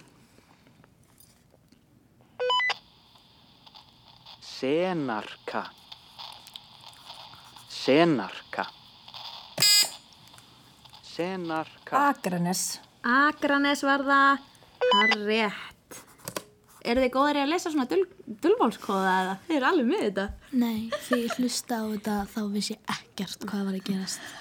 Senarka. 4.62 5.64
Senarka. 7.68 8.66
Senarka. 11.02 12.08
Akranes. 12.12 12.80
Akranes 13.02 13.82
var 13.82 14.04
það. 14.06 14.48
Það 14.82 15.02
er 15.02 15.24
rétt. 15.26 15.71
Eru 16.82 17.02
þið 17.04 17.12
góðir 17.14 17.38
að 17.42 17.50
lesa 17.52 17.70
svona 17.70 17.86
dul 17.90 18.02
dulmálskóða 18.42 19.12
eða? 19.20 19.34
Þið 19.46 19.56
eru 19.58 19.68
alveg 19.68 19.88
með 19.90 20.02
þetta. 20.06 20.24
Nei, 20.58 20.78
þegar 21.06 21.20
ég 21.22 21.36
hlusta 21.38 21.78
á 21.78 21.84
þetta 21.92 22.16
þá 22.32 22.40
vissi 22.56 22.74
ég 22.74 22.92
ekkert 22.96 23.46
hvað 23.46 23.68
var 23.68 23.76
að 23.78 23.86
gerast. 23.86 24.32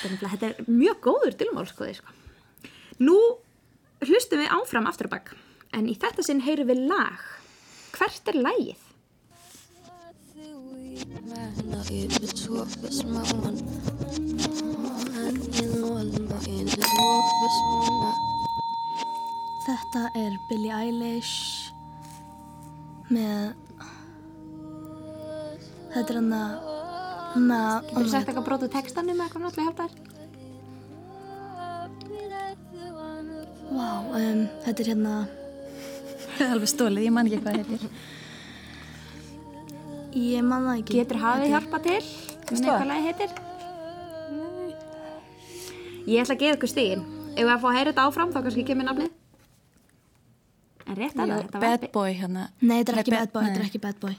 Þetta 0.00 0.30
er, 0.48 0.54
er 0.54 0.70
mjög 0.70 1.02
góður 1.04 1.36
dulmálskóði, 1.40 1.96
sko. 2.00 2.16
Nú 3.04 3.18
hlustum 4.06 4.40
við 4.40 4.52
áfram 4.56 4.88
aftur 4.88 5.10
á 5.12 5.14
bakk. 5.16 5.34
En 5.76 5.88
í 5.88 5.96
þetta 6.00 6.24
sinn 6.24 6.40
heyrum 6.44 6.70
við 6.72 6.86
lag. 6.88 7.26
Hvert 7.96 8.32
er 8.32 8.40
lagið? 8.40 8.86
Þetta 19.70 20.00
er 20.18 20.34
Billie 20.48 20.74
Eilish 20.74 21.70
með 23.14 23.52
Þetta 25.90 26.08
er 26.08 26.16
hann 26.18 26.32
að 26.34 26.50
hann 27.30 27.52
að 27.54 27.84
Getur 27.86 28.00
þú 28.00 28.10
sagt 28.10 28.30
eitthvað 28.30 28.46
brotu 28.48 28.68
textanum 28.72 29.14
eða 29.14 29.26
eitthvað 29.28 29.44
náttúrulega 29.44 29.68
hjálpa 29.68 29.84
þér? 29.90 29.98
Vá, 33.70 33.90
um, 34.18 34.40
þetta 34.64 34.82
er 34.82 34.90
hérna 34.90 35.14
Það 36.24 36.42
er 36.46 36.54
alveg 36.56 36.72
stólið, 36.72 37.04
ég 37.06 37.14
man 37.14 37.30
ekki 37.30 37.40
hvað 37.44 37.60
þetta 37.60 37.74
er. 37.76 37.82
Ég 40.18 40.42
man 40.50 40.66
það 40.66 40.82
ekki 40.82 40.98
Getur 40.98 41.22
hafið 41.22 41.54
hjálpa 41.54 41.82
til? 41.86 42.02
Muni 42.50 42.66
hvað 42.66 42.90
lagi 42.90 43.06
heitir? 43.06 43.30
Ég 46.10 46.18
ætla 46.24 46.34
að 46.34 46.42
gefa 46.42 46.58
ykkur 46.58 46.74
stígin. 46.74 47.06
Ef 47.36 47.44
við 47.44 47.54
að 47.54 47.62
fá 47.62 47.68
að 47.70 47.76
heyra 47.78 47.90
þetta 47.92 48.06
áfram, 48.10 48.34
þá 48.34 48.40
kannski 48.42 48.66
kemur 48.66 48.90
nafnið. 48.90 49.19
En 50.90 50.96
rétt 50.98 51.14
að 51.14 51.30
það, 51.30 51.42
þetta 51.44 51.58
var 51.60 51.62
Bad 51.62 51.84
boy 51.94 52.14
hérna. 52.18 52.44
Nei, 52.58 52.78
þetta 52.80 52.92
er 52.92 53.00
ekki 53.04 53.12
bad 53.14 53.30
boy, 53.30 53.44
þetta 53.46 53.60
er 53.60 53.66
ekki 53.68 53.82
bad 53.84 53.98
boy. 54.02 54.14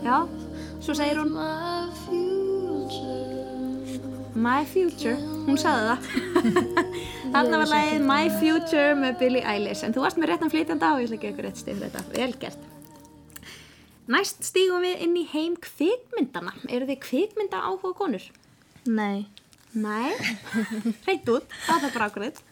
Já, 0.00 0.18
svo 0.80 0.96
segir 0.98 1.20
hún. 1.20 1.32
My 4.40 4.64
Future, 4.66 5.14
hún 5.46 5.58
sagði 5.60 5.84
það. 5.92 6.00
Þarna 7.34 7.62
var 7.62 7.70
lagið 7.70 8.04
My 8.08 8.26
Future 8.40 8.98
með 8.98 9.22
Billie 9.22 9.46
Eilish. 9.46 9.84
En 9.86 9.94
þú 9.94 10.02
varst 10.08 10.18
með 10.18 10.32
réttan 10.32 10.50
flytjanda 10.50 10.94
og 10.96 11.04
ég 11.04 11.10
ætla 11.10 11.20
að 11.20 11.22
gefa 11.22 11.34
ykkur 11.36 11.46
rétt 11.50 11.64
fyrir 11.68 11.82
þetta, 11.86 12.06
vel 12.16 12.32
gert 12.42 12.79
Næst 14.10 14.42
stígum 14.48 14.82
við 14.82 15.04
inn 15.04 15.14
í 15.20 15.26
heim 15.30 15.54
kvikmyndana 15.62 16.56
Eru 16.68 16.88
þið 16.88 16.98
kvikmynda 17.04 17.62
áhuga 17.62 17.94
konur? 17.98 18.24
Nei 18.88 19.28
Nei, 19.70 20.10
hreitt 21.04 21.28
út, 21.30 21.46
það 21.68 21.84
er 21.86 21.92
bara 21.94 22.08
ákveðið 22.10 22.40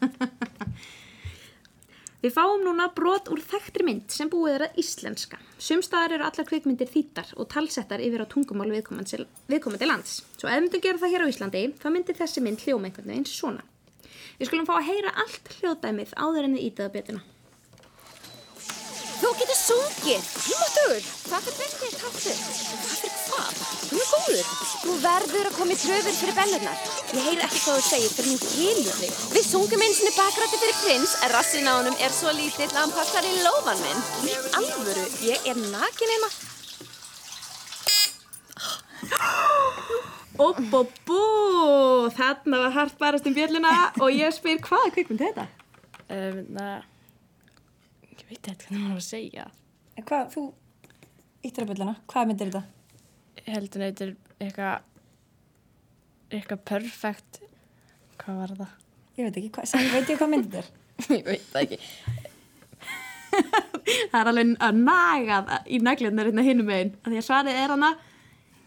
Við 2.18 2.34
fáum 2.34 2.64
núna 2.66 2.88
brot 2.94 3.28
úr 3.30 3.38
þekktri 3.46 3.84
mynd 3.86 4.10
sem 4.10 4.26
búið 4.30 4.56
er 4.56 4.62
að 4.66 4.78
íslenska. 4.82 5.38
Sumstaðar 5.62 6.16
eru 6.16 6.26
allar 6.26 6.46
kvikmyndir 6.48 6.90
þýttar 6.90 7.30
og 7.38 7.46
talsettar 7.52 8.02
yfir 8.02 8.24
á 8.26 8.30
tungumál 8.30 8.72
viðkomandi, 8.72 9.20
viðkomandi 9.46 9.86
lands. 9.86 10.16
Svo 10.34 10.50
ef 10.50 10.58
myndum 10.58 10.82
gera 10.82 10.98
það 10.98 11.14
hér 11.14 11.22
á 11.22 11.30
Íslandi, 11.30 11.62
þá 11.78 11.86
myndir 11.94 12.18
þessi 12.18 12.42
mynd 12.42 12.64
hljóma 12.66 12.90
einhvern 12.90 13.12
veginn 13.12 13.28
svona. 13.30 13.62
Við 14.40 14.50
skulum 14.50 14.66
fá 14.66 14.74
að 14.80 14.88
heyra 14.90 15.14
allt 15.22 15.54
hljóðdæmið 15.60 16.16
áður 16.18 16.48
en 16.48 16.58
þið 16.58 16.66
ítaða 16.66 16.94
betuna. 16.98 17.22
Getur 19.38 19.54
sungið. 19.54 20.22
Tímatögur. 20.42 21.04
Hvað 21.28 21.44
fyrir 21.46 21.58
bestið 21.62 21.92
þáttur? 22.00 22.38
Hvað 22.82 22.96
fyrir 22.98 23.20
hvað? 23.28 23.52
Þú 23.88 23.98
er 23.98 24.08
góður. 24.10 24.48
Þú 24.82 24.92
verður 25.04 25.48
að 25.50 25.56
koma 25.58 25.74
í 25.74 25.78
tröfur 25.78 26.16
fyrir 26.18 26.36
bennurnar. 26.38 26.78
Ég 27.12 27.22
heyri 27.28 27.44
ekki 27.46 27.60
hvað 27.62 27.78
þú 27.78 27.84
segir 27.86 28.12
fyrir 28.16 28.32
hún 28.32 28.42
kynur 28.42 28.96
þig. 28.98 29.12
Við 29.36 29.44
sungum 29.46 29.84
eins 29.86 30.00
og 30.02 30.18
bakrætti 30.18 30.60
fyrir 30.64 30.78
prins 30.82 31.14
en 31.22 31.32
rassin 31.36 31.70
á 31.70 31.72
honum 31.76 31.96
er 32.02 32.12
svo 32.18 32.34
lítill 32.34 32.68
að 32.72 32.80
hann 32.80 32.96
passar 32.98 33.24
í 33.28 33.32
lófan 33.44 33.82
minn. 33.84 34.00
Í 34.26 34.34
alvöru, 34.58 35.06
ég 35.28 35.48
er 35.52 35.56
nakin 35.68 36.14
heima. 36.16 36.30
Opp 40.48 40.76
og 40.82 40.92
bú, 41.06 41.22
þarna 42.14 42.64
var 42.66 42.74
hart 42.74 42.98
barast 42.98 43.26
um 43.26 43.34
bjölluna 43.38 43.72
og 44.02 44.10
ég 44.14 44.34
spyr 44.34 44.58
hvaða 44.62 44.94
kvikmynd 44.94 45.22
er 45.26 45.34
þetta? 45.34 45.46
Um, 46.08 46.38
na, 46.54 46.66
ég 48.28 48.34
veit 48.36 48.48
eitthvað 48.52 48.68
hvað 48.74 48.82
maður 48.84 48.98
að 49.00 49.06
segja. 49.08 49.44
En 49.98 50.04
hvað, 50.08 50.26
þú 50.34 50.42
íttir 51.48 51.64
að 51.64 51.70
byllina, 51.72 51.94
hvað 52.12 52.28
myndir 52.30 52.50
þetta? 52.52 52.62
Ég 53.38 53.48
held 53.54 53.68
að 53.78 53.84
þetta 53.86 54.04
er 54.04 54.12
eitthvað, 54.44 54.88
eitthvað 56.38 56.62
perfekt, 56.68 57.40
hvað 58.20 58.40
var 58.42 58.52
það? 58.58 58.74
Ég 59.18 59.28
veit 59.28 59.38
ekki, 59.40 59.52
hvað, 59.56 59.68
sem, 59.72 59.88
veit 59.94 60.12
ég 60.12 60.20
hvað 60.20 60.32
myndir 60.34 60.50
þetta 60.52 60.66
er? 60.68 61.16
ég 61.18 61.24
veit 61.32 61.46
það 61.52 61.62
ekki. 61.64 61.80
Það 64.12 64.18
er 64.20 64.28
alveg 64.30 64.50
að 64.66 64.78
nagað 64.84 65.50
í 65.72 65.78
nagljarnar 65.84 66.28
hérna 66.28 66.42
hinum 66.44 66.66
megin. 66.68 66.90
Því 67.06 67.18
að 67.20 67.24
svarið 67.24 67.58
er 67.62 67.72
hana, 67.72 67.90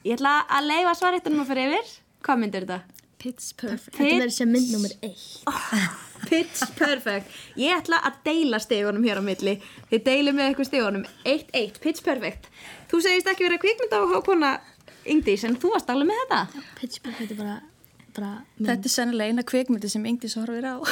ég 0.07 0.15
ætla 0.15 0.31
að 0.57 0.67
leifa 0.69 0.93
svaréttunum 0.97 1.43
að 1.43 1.49
fyrir 1.51 1.73
yfir. 1.75 1.91
Hvað 2.25 2.39
myndir 2.41 2.65
þetta? 2.65 2.79
Pitch 3.21 3.51
Perfect. 3.59 3.91
Pitch- 3.93 3.99
Þetta 3.99 4.21
verður 4.23 4.33
sem 4.37 4.49
mynd 4.55 4.71
nummer 4.73 4.95
eitt. 5.05 5.25
Pitch 6.29 6.61
Perfect. 6.77 7.31
Ég 7.59 7.73
ætla 7.75 8.01
að 8.07 8.19
deila 8.27 8.59
stegunum 8.61 9.05
hér 9.05 9.21
á 9.21 9.23
milli. 9.25 9.57
Þið 9.91 10.03
deilum 10.05 10.37
með 10.37 10.49
eitthvað 10.49 10.69
stegunum. 10.69 11.07
1-1, 11.25 11.81
Pitch 11.83 12.05
Perfect. 12.05 12.47
Þú 12.91 13.01
segist 13.05 13.29
ekki 13.31 13.47
vera 13.47 13.59
kvikmynda 13.61 14.01
á 14.01 14.19
kona 14.25 14.51
Ingdís, 15.09 15.43
en 15.47 15.57
þú 15.57 15.73
varst 15.73 15.89
alveg 15.89 16.11
með 16.11 16.21
þetta. 16.23 16.63
Pitch 16.77 17.01
Perfect 17.01 17.33
er 17.33 17.39
bara, 17.39 17.55
bara 18.13 18.31
Þetta 18.59 18.89
er 18.89 18.93
sennilega 18.93 19.33
eina 19.33 19.45
kvikmyndi 19.47 19.89
sem 19.89 20.05
Ingdís 20.05 20.37
horfir 20.37 20.67
á. 20.67 20.75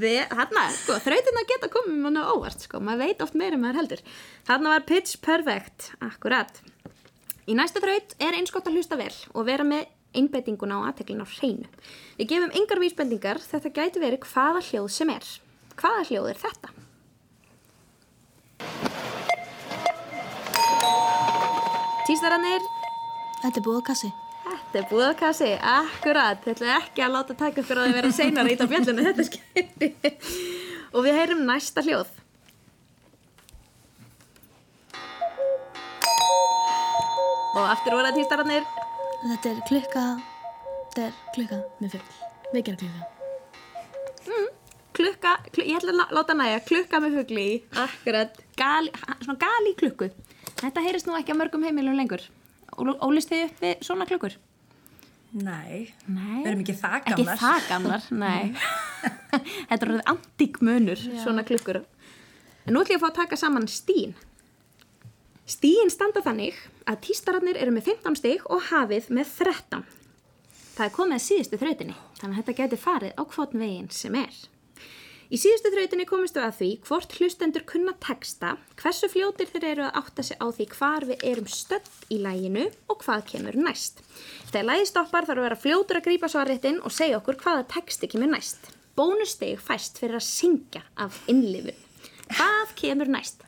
Þarna, 0.00 0.64
sko, 0.74 0.96
þrautina 1.04 1.42
geta 1.48 1.68
komið 1.70 2.00
manna 2.02 2.26
óvart, 2.32 2.64
sko, 2.66 2.80
maður 2.82 3.06
veit 3.06 3.22
oft 3.24 3.36
meira 3.38 3.56
en 3.56 3.62
maður 3.62 3.80
heldur. 3.82 4.02
Þarna 4.48 4.74
var 4.74 4.86
Pitch 4.88 5.20
Perfect, 5.24 5.92
akkurat. 6.02 6.60
Í 7.50 7.56
næsta 7.58 7.82
þraut 7.82 8.14
er 8.22 8.36
eins 8.38 8.52
gott 8.54 8.68
að 8.68 8.78
hlusta 8.78 8.98
vel 8.98 9.12
og 9.34 9.46
vera 9.48 9.66
með 9.66 9.86
einbeitinguna 10.16 10.80
og 10.80 10.88
aðteklin 10.90 11.22
á 11.22 11.26
hreinu. 11.36 11.68
Við 12.18 12.32
gefum 12.32 12.56
yngar 12.60 12.82
vísbendingar, 12.82 13.42
þetta 13.44 13.74
gæti 13.76 14.02
verið 14.02 14.26
hvaða 14.30 14.64
hljóð 14.70 14.90
sem 14.94 15.12
er. 15.14 15.30
Hvaða 15.80 16.02
hljóð 16.10 16.32
er 16.32 16.42
þetta? 16.44 16.74
Tístarannir, 22.10 22.64
Þetta 23.40 23.56
er 23.56 23.64
búið 23.64 23.80
á 23.80 23.84
kassi. 23.88 24.08
Þetta 24.70 24.78
er 24.78 24.88
búðakassi, 24.90 25.46
akkurat, 25.66 26.40
þetta 26.44 26.66
er 26.66 26.72
ekki 26.76 27.02
að 27.02 27.14
láta 27.16 27.34
taka 27.38 27.62
ykkur 27.62 27.78
að 27.80 27.88
þið 27.88 27.96
vera 27.96 28.10
seinar 28.14 28.46
í 28.46 28.52
þetta 28.52 28.66
bjöllinu, 28.70 29.04
þetta 29.08 29.24
skilji. 29.26 30.10
Og 30.94 31.06
við 31.06 31.16
heyrum 31.18 31.40
næsta 31.48 31.82
hljóð. 31.86 32.12
Og 37.50 37.64
aftur 37.64 37.96
voru 37.96 38.12
að 38.12 38.20
týstarannir. 38.20 38.68
Þetta 39.20 39.50
er 39.52 39.58
klukka, 39.68 40.04
þetta 40.90 41.02
er 41.08 41.16
klukka 41.34 41.58
með 41.82 41.94
fuggl. 41.96 42.14
Vekjara 42.54 42.78
klukka. 42.80 43.08
Klukka, 45.00 45.32
klu, 45.54 45.64
ég 45.64 45.78
ætla 45.78 45.92
að 45.94 45.98
lá- 46.00 46.12
láta 46.18 46.34
næja, 46.36 46.60
klukka 46.66 46.98
með 47.00 47.14
fugli 47.20 47.44
í, 47.54 47.62
akkurat, 47.78 48.34
gali, 48.58 48.90
svona 49.22 49.38
gali 49.40 49.74
klukku. 49.78 50.10
Þetta 50.60 50.82
heyrist 50.84 51.06
nú 51.08 51.14
ekki 51.16 51.32
á 51.32 51.40
mörgum 51.40 51.62
heimilum 51.64 51.96
lengur. 51.96 52.20
Ólist 52.76 53.30
þið 53.30 53.44
upp 53.46 53.60
við 53.64 53.84
svona 53.86 54.06
klukkur? 54.08 54.34
Nei, 55.32 55.92
Nei. 56.08 56.42
við 56.42 56.46
erum 56.50 56.60
ekki 56.64 56.74
það 56.74 56.96
Ekki 57.00 57.14
gamlar. 57.24 57.38
það 57.38 57.68
gamlar, 57.68 58.02
nei. 58.10 58.54
Þetta 59.70 59.78
er 59.78 59.88
orðið 59.88 60.08
antík 60.10 60.60
munur, 60.60 60.96
svona 61.22 61.44
klukkur. 61.46 61.84
En 62.66 62.74
nú 62.74 62.82
ætlum 62.82 62.96
ég 62.96 63.00
að 63.00 63.04
fá 63.06 63.10
að 63.12 63.20
taka 63.22 63.36
saman 63.36 63.68
stín. 63.70 64.14
Stíin 65.46 65.90
standa 65.90 66.20
þannig 66.22 66.54
að 66.90 67.02
tístararnir 67.06 67.58
eru 67.60 67.74
með 67.74 67.92
15 67.92 68.18
stig 68.18 68.46
og 68.50 68.64
hafið 68.70 69.10
með 69.14 69.34
13. 69.38 69.84
Það 70.74 70.86
er 70.86 70.94
komið 70.96 71.18
að 71.18 71.26
síðustu 71.26 71.58
þrautinni, 71.60 71.98
þannig 72.18 72.32
að 72.34 72.40
þetta 72.40 72.58
geti 72.62 72.80
farið 72.80 73.12
á 73.14 73.22
hvort 73.34 73.54
veginn 73.60 73.90
sem 73.94 74.16
er. 74.18 74.40
Í 75.30 75.38
síðustu 75.38 75.70
þrautinni 75.70 76.06
komistu 76.10 76.40
að 76.42 76.56
því 76.58 76.68
hvort 76.88 77.12
hlustendur 77.20 77.62
kunna 77.68 77.92
texta, 78.02 78.56
hversu 78.80 79.06
fljótir 79.12 79.46
þeir 79.52 79.66
eru 79.68 79.84
að 79.86 80.00
átta 80.00 80.24
sig 80.26 80.40
á 80.42 80.46
því 80.50 80.66
hvar 80.72 81.06
við 81.06 81.22
erum 81.28 81.46
stödd 81.46 82.08
í 82.10 82.18
læginu 82.24 82.64
og 82.90 83.04
hvað 83.04 83.28
kemur 83.28 83.58
næst. 83.60 84.02
Þegar 84.50 84.66
lægi 84.72 84.88
stoppar 84.90 85.28
þarf 85.28 85.38
að 85.38 85.46
vera 85.46 85.60
fljótur 85.66 86.00
að 86.00 86.08
grípa 86.08 86.32
svarréttin 86.32 86.80
og 86.82 86.96
segja 86.96 87.20
okkur 87.20 87.38
hvaða 87.44 87.68
texti 87.76 88.10
kemur 88.10 88.32
næst. 88.32 88.72
Bónusteg 88.98 89.62
fæst 89.62 90.02
fyrir 90.02 90.18
að 90.18 90.26
syngja 90.26 90.82
af 90.98 91.22
innlifun. 91.30 91.78
Hvað 92.34 92.74
kemur 92.82 93.14
næst? 93.14 93.46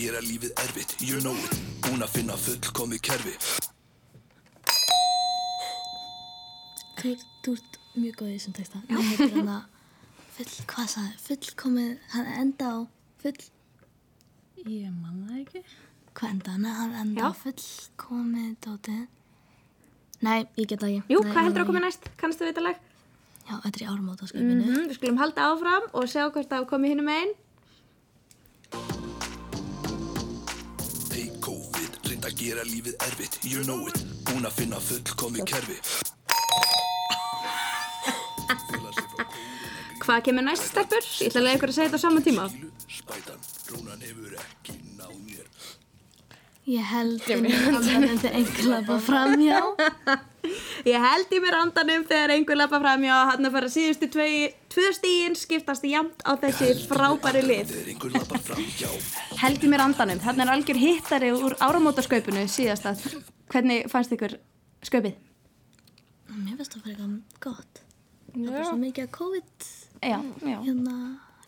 Gera 0.00 0.20
lífið 0.24 0.52
erfitt 0.64 0.96
You 1.04 1.20
know 1.24 1.34
it, 1.36 1.58
búin 1.84 2.02
að 2.04 2.14
finna 2.16 2.36
fullkomið 2.40 3.02
kerfi 3.10 3.34
Þú, 7.00 7.12
þú 7.44 7.52
ert 7.56 7.76
mjög 7.96 8.16
góð 8.20 8.28
í 8.30 8.34
þessum 8.36 8.54
texta. 8.56 8.80
Þetta 8.88 9.24
er 9.24 9.30
hann 9.36 9.52
að 9.54 9.62
full, 10.36 10.48
hvað 10.72 10.90
sagði, 10.92 11.14
fullkomið, 11.26 11.94
hann 12.14 12.28
enda 12.42 12.68
á 12.68 12.76
full, 13.22 13.38
Ég 14.60 14.90
man 14.92 15.22
það 15.24 15.38
ekki. 15.40 15.62
hvað 16.18 16.34
enda 16.34 16.52
hann? 16.56 16.66
Hann 16.80 16.92
enda 17.00 17.22
Já. 17.22 17.30
á 17.32 17.40
fullkomið 17.40 18.50
dótið. 18.66 19.00
Nei, 20.20 20.38
ég 20.60 20.68
get 20.68 20.82
það 20.82 20.90
ekki. 20.98 21.14
Jú, 21.14 21.22
Nei, 21.24 21.30
hvað 21.32 21.46
heldur 21.48 21.62
að 21.64 21.70
koma 21.70 21.82
næst? 21.86 22.10
Kannstu 22.20 22.44
við 22.44 22.52
þetta 22.52 22.66
lag? 22.68 22.82
Já, 23.48 23.54
þetta 23.64 23.76
er 23.80 23.84
í 23.86 23.88
árumótaskipinu. 23.94 24.66
Mm 24.68 24.88
við 24.90 24.96
skulum 24.98 25.20
halda 25.24 25.46
áfram 25.54 25.86
og 25.96 26.04
sjá 26.12 26.26
hvort 26.28 26.50
það 26.52 26.68
komið 26.68 26.92
hinnum 26.92 27.08
einn. 27.16 27.32
Að 32.30 32.38
gera 32.38 32.64
lífið 32.66 32.94
erfitt 33.08 33.38
You 33.46 33.64
know 33.66 33.88
it, 33.90 33.98
búin 34.28 34.46
að 34.46 34.56
finna 34.60 34.80
fullkomið 34.82 35.46
kerfi 35.50 35.78
Hvað 40.00 40.22
kemur 40.26 40.46
næst, 40.46 40.70
stelpur? 40.70 41.04
Ég 41.20 41.30
ætla 41.30 41.40
að 41.42 41.44
leiða 41.46 41.58
ykkur 41.58 41.70
að 41.70 41.76
segja 41.76 41.90
þetta 41.90 42.00
á 42.00 42.04
sama 42.06 42.22
tíma. 42.24 42.46
Spætan, 42.90 43.42
rúnan 43.70 44.00
hefur 44.02 44.32
ekki 44.40 44.74
náð 44.98 45.12
mér 45.22 45.49
Ég 46.70 46.84
held 46.86 47.24
í 47.26 47.34
andanum 47.34 48.18
þegar 48.20 48.34
einhver 48.38 48.66
lappa 48.70 48.96
framhjá. 49.02 49.60
Ég 50.90 51.02
held 51.02 51.32
í 51.34 51.40
mér 51.42 51.56
andanum 51.58 52.04
þegar 52.08 52.32
einhver 52.34 52.58
lappa 52.60 52.78
framjá 52.82 53.16
hann 53.30 53.48
að 53.48 53.56
fara 53.56 53.70
síðustu 53.74 54.08
tvö 54.12 54.92
stíin 54.96 55.34
skiptast 55.38 55.84
jæmt 55.88 56.22
á 56.22 56.32
þessi 56.40 56.86
frábæri 56.86 57.42
lið. 57.44 57.74
Held 59.42 59.66
í 59.66 59.72
mér 59.72 59.84
andanum. 59.88 60.22
Þannig 60.22 60.46
er 60.46 60.54
algjör 60.54 60.80
hittari 60.84 61.32
úr 61.34 61.58
áramótasköpunu 61.58 62.46
síðasta. 62.50 62.94
Hvernig 63.50 63.90
fannst 63.90 64.14
ykkur 64.14 64.38
sköpið? 64.86 65.18
Mér 66.30 66.54
finnst 66.54 66.76
það 66.76 66.86
fyrir 66.86 66.96
eitthvað 66.96 67.46
gott. 67.48 67.84
Það 68.30 68.58
er 68.60 68.66
svo 68.70 68.78
mikið 68.78 69.06
að 69.08 69.14
COVID 69.18 69.70
Já, 70.06 70.18
já. 70.46 70.58
hérna 70.62 70.96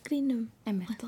grínum. 0.03 0.47
Einmitt. 0.67 1.07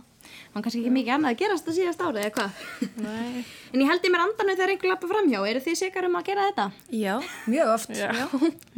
Man 0.55 0.65
kannski 0.65 0.83
ekki 0.83 0.95
mikið 0.95 1.17
annað 1.17 1.35
að 1.35 1.41
gerast 1.43 1.69
það 1.69 1.79
síðast 1.79 2.05
árið 2.05 2.21
eða 2.25 2.35
hvað? 2.39 2.63
Nei. 3.05 3.45
En 3.75 3.83
ég 3.83 3.91
held 3.91 4.05
í 4.07 4.13
mér 4.15 4.25
andanum 4.25 4.59
þegar 4.59 4.75
einhver 4.75 4.93
lappa 4.93 5.11
framjá. 5.11 5.41
Eru 5.51 5.65
þið 5.65 5.81
sikar 5.81 6.07
um 6.07 6.21
að 6.21 6.29
gera 6.29 6.47
þetta? 6.51 6.69
Já. 6.95 7.15
Mjög 7.51 7.73
oft. 7.75 7.97
Já. 7.99 8.13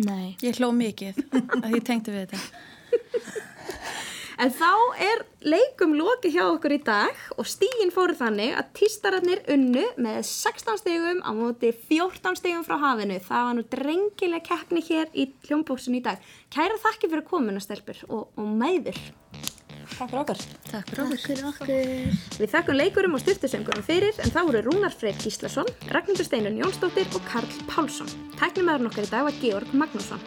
Nei. 0.01 0.29
Ég 0.45 0.61
hló 0.61 0.73
mikið 0.73 1.21
að 1.61 1.77
ég 1.77 1.85
tengdi 1.85 2.17
við 2.17 2.27
þetta. 2.27 2.43
En 4.37 4.51
þá 4.53 4.73
er 5.01 5.23
leikum 5.49 5.95
lokið 5.97 6.35
hjá 6.35 6.43
okkur 6.45 6.75
í 6.77 6.81
dag 6.85 7.21
og 7.41 7.47
stígin 7.49 7.93
fóru 7.93 8.13
þannig 8.19 8.53
að 8.53 8.69
tístararnir 8.77 9.41
unnu 9.55 9.85
með 9.97 10.19
16 10.29 10.83
stigum 10.83 11.23
á 11.25 11.33
móti 11.33 11.71
14 11.73 12.37
stigum 12.37 12.67
frá 12.67 12.77
hafinu. 12.83 13.17
Það 13.25 13.47
var 13.47 13.57
nú 13.57 13.65
drengileg 13.73 14.45
keppni 14.45 14.85
hér 14.85 15.09
í 15.17 15.31
hljómbóksun 15.49 15.97
í 15.97 16.03
dag. 16.05 16.21
Kæra 16.53 16.77
þakki 16.85 17.09
fyrir 17.09 17.25
komuna 17.31 17.65
stelpur 17.65 18.03
og, 18.11 18.29
og 18.37 18.51
meður. 18.61 19.01
Takk 19.97 20.11
fyrir 20.11 20.21
okkur. 20.21 20.41
Takk 20.69 20.91
fyrir 20.91 21.03
okkur. 21.05 21.17
Takk 21.17 21.27
fyrir 21.31 21.47
okkur. 21.51 22.41
Við 22.43 22.51
þakkum 22.53 22.77
leikurum 22.77 23.17
og 23.17 23.23
styrtusöngurum 23.23 23.87
fyrir 23.87 24.21
en 24.21 24.35
þá 24.35 24.41
voru 24.43 24.61
Rúnar 24.67 24.93
Freyr 24.93 25.17
Gíslason, 25.23 25.71
Ragnhildur 25.95 26.29
Steinun 26.29 26.61
Jónsdóttir 26.61 27.09
og 27.17 27.25
Karl 27.31 27.57
Pálsson. 27.71 28.13
Tæknumæðurinn 28.37 28.91
okkar 28.91 29.09
í 29.09 29.13
dag 29.15 29.25
var 29.31 29.41
Georg 29.41 29.73
Magnússon. 29.73 30.21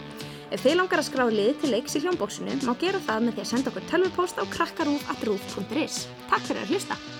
Ef 0.49 0.65
þið 0.65 0.79
langar 0.79 1.03
að 1.03 1.09
skráða 1.11 1.37
liði 1.37 1.55
til 1.61 1.73
leiks 1.75 1.99
í 1.99 2.01
hljómbóksinu 2.01 2.57
má 2.65 2.73
gera 2.81 3.03
það 3.05 3.27
með 3.27 3.37
því 3.37 3.45
að 3.45 3.51
senda 3.53 3.73
okkur 3.75 3.87
tölvupóst 3.93 4.41
á 4.41 4.43
krakkarúf.rúf.is. 4.57 6.03
Takk 6.33 6.49
fyrir 6.49 6.65
að 6.65 6.73
hlusta! 6.73 7.18